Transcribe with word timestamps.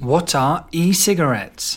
What 0.00 0.34
are 0.34 0.64
e 0.72 0.94
cigarettes? 0.94 1.76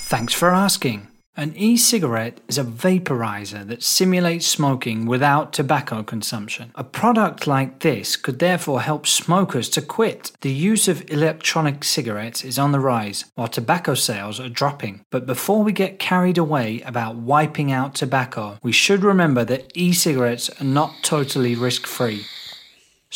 Thanks 0.00 0.32
for 0.32 0.48
asking. 0.48 1.08
An 1.36 1.54
e 1.54 1.76
cigarette 1.76 2.40
is 2.48 2.56
a 2.56 2.64
vaporizer 2.64 3.66
that 3.66 3.82
simulates 3.82 4.46
smoking 4.46 5.04
without 5.04 5.52
tobacco 5.52 6.02
consumption. 6.02 6.72
A 6.76 6.82
product 6.82 7.46
like 7.46 7.80
this 7.80 8.16
could 8.16 8.38
therefore 8.38 8.80
help 8.80 9.06
smokers 9.06 9.68
to 9.70 9.82
quit. 9.82 10.32
The 10.40 10.50
use 10.50 10.88
of 10.88 11.10
electronic 11.10 11.84
cigarettes 11.84 12.42
is 12.42 12.58
on 12.58 12.72
the 12.72 12.80
rise, 12.80 13.26
while 13.34 13.48
tobacco 13.48 13.92
sales 13.92 14.40
are 14.40 14.48
dropping. 14.48 15.02
But 15.10 15.26
before 15.26 15.62
we 15.62 15.72
get 15.72 15.98
carried 15.98 16.38
away 16.38 16.80
about 16.86 17.16
wiping 17.16 17.70
out 17.70 17.94
tobacco, 17.94 18.56
we 18.62 18.72
should 18.72 19.04
remember 19.04 19.44
that 19.44 19.70
e 19.74 19.92
cigarettes 19.92 20.48
are 20.58 20.64
not 20.64 20.94
totally 21.02 21.54
risk 21.54 21.86
free. 21.86 22.24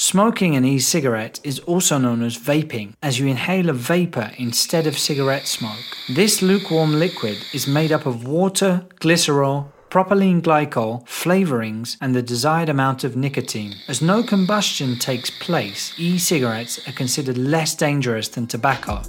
Smoking 0.02 0.56
an 0.56 0.64
e 0.64 0.78
cigarette 0.78 1.40
is 1.44 1.58
also 1.66 1.98
known 1.98 2.22
as 2.22 2.38
vaping, 2.38 2.94
as 3.02 3.20
you 3.20 3.26
inhale 3.26 3.68
a 3.68 3.74
vapor 3.74 4.30
instead 4.38 4.86
of 4.86 4.98
cigarette 4.98 5.46
smoke. 5.46 5.84
This 6.08 6.40
lukewarm 6.40 6.98
liquid 6.98 7.36
is 7.52 7.66
made 7.66 7.92
up 7.92 8.06
of 8.06 8.26
water, 8.26 8.86
glycerol, 8.98 9.66
propylene 9.90 10.40
glycol, 10.40 11.06
flavorings, 11.06 11.98
and 12.00 12.14
the 12.14 12.22
desired 12.22 12.70
amount 12.70 13.04
of 13.04 13.14
nicotine. 13.14 13.74
As 13.88 14.00
no 14.00 14.22
combustion 14.22 14.98
takes 14.98 15.28
place, 15.28 15.92
e 15.98 16.16
cigarettes 16.16 16.80
are 16.88 16.92
considered 16.92 17.36
less 17.36 17.74
dangerous 17.74 18.28
than 18.28 18.46
tobacco. 18.46 19.02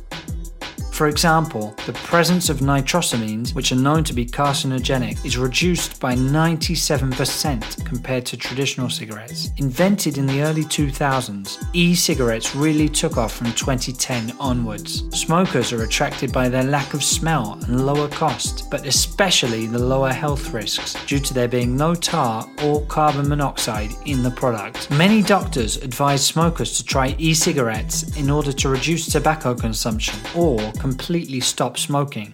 For 1.02 1.08
example, 1.08 1.74
the 1.88 1.94
presence 1.94 2.48
of 2.48 2.60
nitrosamines, 2.60 3.56
which 3.56 3.72
are 3.72 3.76
known 3.76 4.04
to 4.04 4.14
be 4.14 4.24
carcinogenic, 4.24 5.26
is 5.26 5.36
reduced 5.36 6.00
by 6.00 6.14
97% 6.14 7.84
compared 7.88 8.24
to 8.28 8.38
traditional 8.38 8.88
cigarettes. 8.88 9.50
Invented 9.58 10.20
in 10.20 10.28
the 10.28 10.44
early 10.44 10.64
2000s, 10.64 11.58
e 11.74 11.96
cigarettes 11.96 12.56
really 12.56 12.88
took 12.88 13.18
off 13.18 13.34
from 13.34 13.48
2010 13.54 14.34
onwards. 14.40 15.04
Smokers 15.10 15.74
are 15.74 15.82
attracted 15.82 16.32
by 16.32 16.48
their 16.48 16.66
lack 16.66 16.94
of 16.94 17.04
smell 17.04 17.58
and 17.64 17.84
lower 17.88 18.08
cost, 18.08 18.70
but 18.70 18.86
especially 18.86 19.66
the 19.66 19.80
lower 19.80 20.14
health 20.14 20.54
risks 20.54 20.96
due 21.08 21.18
to 21.18 21.34
there 21.34 21.48
being 21.48 21.76
no 21.76 21.96
tar 21.96 22.48
or 22.64 22.86
carbon 22.86 23.28
monoxide 23.28 23.90
in 24.06 24.22
the 24.22 24.30
product. 24.30 24.92
Many 24.92 25.24
doctors 25.24 25.78
advise 25.78 26.24
smokers 26.24 26.78
to 26.78 26.84
try 26.84 27.16
e 27.18 27.34
cigarettes 27.34 28.16
in 28.18 28.30
order 28.30 28.54
to 28.54 28.70
reduce 28.70 29.08
tobacco 29.08 29.56
consumption 29.56 30.20
or 30.36 30.60
completely 30.92 31.40
stop 31.40 31.78
smoking. 31.78 32.34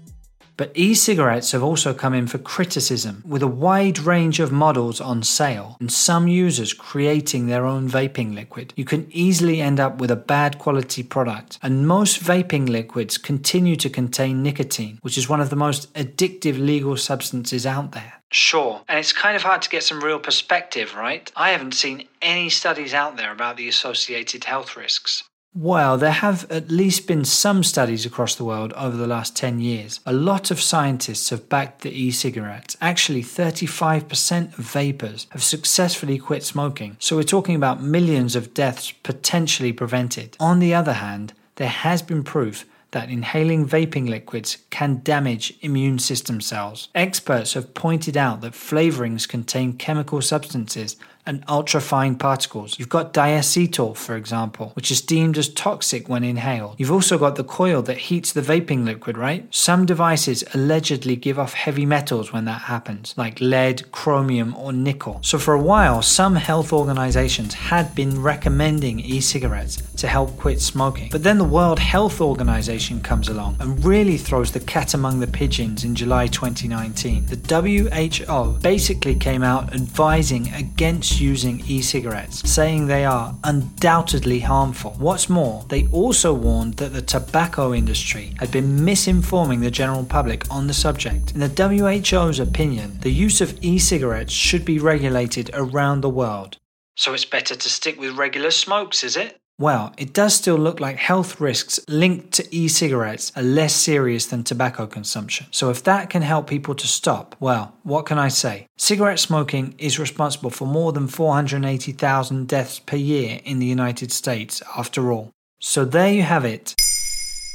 But 0.58 0.72
e 0.74 0.96
cigarettes 0.96 1.52
have 1.52 1.62
also 1.62 1.94
come 1.94 2.16
in 2.16 2.26
for 2.26 2.40
criticism, 2.40 3.24
with 3.24 3.44
a 3.44 3.56
wide 3.68 4.00
range 4.00 4.40
of 4.40 4.52
models 4.52 5.00
on 5.00 5.22
sale, 5.22 5.78
and 5.80 5.92
some 5.92 6.28
users 6.28 6.74
creating 6.74 7.46
their 7.46 7.68
own 7.68 7.88
vaping 7.88 8.34
liquid. 8.34 8.74
You 8.76 8.84
can 8.84 9.06
easily 9.12 9.62
end 9.62 9.80
up 9.80 10.00
with 10.00 10.10
a 10.10 10.24
bad 10.34 10.58
quality 10.58 11.04
product, 11.04 11.60
and 11.62 11.88
most 11.88 12.20
vaping 12.20 12.68
liquids 12.68 13.20
continue 13.20 13.76
to 13.76 13.92
contain 13.92 14.42
nicotine, 14.42 14.98
which 15.04 15.20
is 15.20 15.30
one 15.30 15.40
of 15.40 15.52
the 15.52 15.64
most 15.68 15.94
addictive 15.94 16.58
legal 16.58 16.98
substances 16.98 17.64
out 17.68 17.92
there. 17.92 18.14
Sure, 18.32 18.82
and 18.90 18.98
it's 18.98 19.14
kind 19.14 19.36
of 19.36 19.44
hard 19.44 19.62
to 19.62 19.70
get 19.70 19.84
some 19.84 20.04
real 20.04 20.20
perspective, 20.20 20.96
right? 20.96 21.32
I 21.36 21.52
haven't 21.52 21.76
seen 21.76 22.08
any 22.24 22.50
studies 22.50 22.96
out 22.96 23.18
there 23.18 23.32
about 23.32 23.56
the 23.58 23.70
associated 23.70 24.46
health 24.46 24.76
risks. 24.76 25.24
Well, 25.54 25.98
there 25.98 26.12
have 26.12 26.50
at 26.52 26.70
least 26.70 27.08
been 27.08 27.26
some 27.26 27.64
studies 27.64 28.06
across 28.06 28.36
the 28.36 28.44
world 28.44 28.74
over 28.74 28.96
the 28.96 29.08
last 29.08 29.36
10 29.36 29.60
years. 29.60 30.00
A 30.06 30.14
lot 30.14 30.52
of 30.52 30.62
scientists 30.62 31.30
have 31.32 31.50
backed 31.50 31.82
the 31.82 31.90
e 31.90 32.12
cigarettes. 32.12 32.78
Actually, 32.80 33.24
35% 33.24 34.58
of 34.58 34.64
vapers 34.66 35.26
have 35.32 35.44
successfully 35.44 36.20
quit 36.20 36.44
smoking. 36.44 36.96
So 37.00 37.16
we're 37.16 37.24
talking 37.24 37.56
about 37.56 37.82
millions 37.82 38.36
of 38.36 38.54
deaths 38.54 38.92
potentially 38.92 39.74
prevented. 39.74 40.38
On 40.40 40.60
the 40.60 40.76
other 40.76 40.94
hand, 40.94 41.34
there 41.56 41.70
has 41.70 42.02
been 42.04 42.24
proof 42.24 42.66
that 42.92 43.10
inhaling 43.10 43.68
vaping 43.68 44.08
liquids 44.08 44.58
can 44.70 45.02
damage 45.04 45.54
immune 45.62 46.00
system 46.00 46.40
cells. 46.40 46.88
Experts 46.96 47.54
have 47.54 47.74
pointed 47.74 48.16
out 48.16 48.42
that 48.42 48.54
flavorings 48.54 49.28
contain 49.28 49.74
chemical 49.74 50.22
substances 50.22 50.96
and 51.28 51.46
ultrafine 51.46 52.18
particles. 52.18 52.80
You've 52.80 52.90
got 52.90 53.14
diacetyl, 53.14 53.96
for 53.96 54.16
example, 54.16 54.72
which 54.76 54.90
is 54.90 55.02
deemed 55.02 55.38
as 55.38 55.50
toxic 55.50 56.08
when 56.10 56.24
inhaled. 56.24 56.76
You've 56.80 56.92
also 56.92 57.18
got 57.18 57.36
the 57.36 57.44
coil 57.44 57.82
that 57.84 57.98
heats 57.98 58.32
the 58.32 58.42
vaping 58.42 58.86
liquid, 58.86 59.18
right? 59.18 59.46
Some 59.54 59.86
devices 59.86 60.44
allegedly 60.54 61.16
give 61.16 61.38
off 61.38 61.54
heavy 61.54 61.86
metals 61.86 62.32
when 62.32 62.46
that 62.46 62.62
happens, 62.62 63.14
like 63.18 63.42
lead, 63.42 63.92
chromium, 63.92 64.56
or 64.56 64.72
nickel. 64.72 65.20
So 65.22 65.38
for 65.38 65.54
a 65.54 65.62
while, 65.62 66.02
some 66.02 66.36
health 66.36 66.72
organizations 66.72 67.54
had 67.54 67.94
been 67.94 68.22
recommending 68.22 69.02
e-cigarettes 69.02 69.84
to 69.98 70.08
help 70.08 70.38
quit 70.38 70.62
smoking. 70.62 71.10
But 71.12 71.24
then 71.24 71.38
the 71.38 71.44
World 71.44 71.80
Health 71.80 72.22
Organization 72.22 73.02
comes 73.02 73.28
along 73.28 73.58
and 73.60 73.84
really 73.84 74.18
throws 74.18 74.52
the 74.52 74.62
cat 74.62 74.94
among 74.94 75.20
the 75.20 75.28
pigeons 75.28 75.84
in 75.84 75.94
July 75.94 76.28
2019. 76.28 77.26
The 77.26 77.58
WHO 77.58 78.60
basically 78.62 79.16
came 79.16 79.44
out 79.44 79.74
advising 79.74 80.54
against 80.54 81.17
using 81.20 81.64
e 81.68 81.82
cigarettes, 81.82 82.50
saying 82.50 82.88
they 82.88 83.06
are 83.06 83.36
undoubtedly 83.44 84.40
harmful. 84.40 84.92
What's 85.00 85.30
more, 85.30 85.66
they 85.70 85.88
also 85.88 86.34
warned 86.34 86.76
that 86.76 86.94
the 86.94 87.02
tobacco 87.02 87.74
industry 87.74 88.34
had 88.40 88.52
been 88.52 88.80
misinforming 88.80 89.62
the 89.62 89.72
general 89.72 90.06
public 90.06 90.50
on 90.52 90.68
the 90.68 90.74
subject. 90.74 91.34
In 91.34 91.40
the 91.40 91.50
WHO's 91.50 92.40
opinion, 92.40 93.00
the 93.02 93.12
use 93.12 93.42
of 93.42 93.58
e 93.64 93.80
cigarettes 93.80 94.34
should 94.34 94.66
be 94.66 94.80
regulated 94.80 95.50
around 95.54 96.02
the 96.02 96.10
world. 96.10 96.58
So 96.96 97.14
it's 97.14 97.26
better 97.26 97.56
to 97.56 97.70
stick 97.70 98.00
with 98.00 98.18
regular 98.18 98.52
smokes, 98.52 99.04
is 99.04 99.16
it? 99.16 99.40
Well, 99.60 99.92
it 99.98 100.14
does 100.14 100.36
still 100.36 100.58
look 100.58 100.80
like 100.80 100.98
health 100.98 101.42
risks 101.42 101.80
linked 101.88 102.32
to 102.34 102.56
e 102.56 102.68
cigarettes 102.68 103.32
are 103.36 103.42
less 103.42 103.74
serious 103.74 104.28
than 104.28 104.44
tobacco 104.44 104.86
consumption. 104.86 105.48
So, 105.50 105.72
if 105.72 105.82
that 105.84 106.12
can 106.12 106.22
help 106.22 106.48
people 106.48 106.76
to 106.76 106.86
stop, 106.86 107.36
well, 107.40 107.74
what 107.82 108.06
can 108.06 108.20
I 108.20 108.28
say? 108.28 108.68
Cigarette 108.78 109.18
smoking 109.18 109.74
is 109.80 109.98
responsible 109.98 110.52
for 110.52 110.68
more 110.68 110.92
than 110.92 111.08
480,000 111.08 112.48
deaths 112.48 112.78
per 112.78 112.98
year 112.98 113.40
in 113.46 113.58
the 113.58 113.66
United 113.66 114.12
States, 114.12 114.62
after 114.78 115.12
all. 115.12 115.32
So, 115.60 115.86
there 115.86 116.14
you 116.14 116.22
have 116.22 116.46
it. 116.46 116.76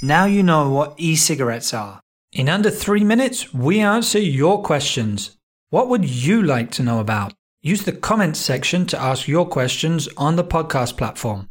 Now 0.03 0.25
you 0.25 0.43
know 0.43 0.71
what 0.71 0.95
e 0.97 1.15
cigarettes 1.15 1.73
are. 1.73 2.01
In 2.33 2.49
under 2.49 2.71
three 2.71 3.05
minutes, 3.05 3.55
we 3.55 3.79
answer 3.79 4.19
your 4.19 4.61
questions. 4.61 5.37
What 5.71 5.89
would 5.89 6.05
you 6.05 6.43
like 6.43 6.73
to 6.73 6.83
know 6.83 6.99
about? 6.99 7.33
Use 7.63 7.85
the 7.85 7.93
comments 7.93 8.41
section 8.41 8.87
to 8.87 9.01
ask 9.01 9.29
your 9.29 9.47
questions 9.47 10.09
on 10.17 10.35
the 10.35 10.43
podcast 10.43 10.97
platform. 10.97 11.49